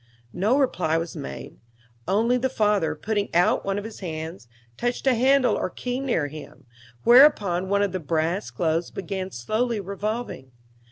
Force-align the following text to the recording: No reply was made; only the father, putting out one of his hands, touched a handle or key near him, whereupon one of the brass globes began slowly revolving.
No 0.33 0.57
reply 0.57 0.97
was 0.97 1.15
made; 1.15 1.59
only 2.07 2.35
the 2.35 2.49
father, 2.49 2.95
putting 2.95 3.29
out 3.35 3.63
one 3.63 3.77
of 3.77 3.83
his 3.83 3.99
hands, 3.99 4.47
touched 4.75 5.05
a 5.05 5.13
handle 5.13 5.53
or 5.55 5.69
key 5.69 5.99
near 5.99 6.25
him, 6.25 6.65
whereupon 7.03 7.69
one 7.69 7.83
of 7.83 7.91
the 7.91 7.99
brass 7.99 8.49
globes 8.49 8.89
began 8.89 9.29
slowly 9.29 9.79
revolving. 9.79 10.53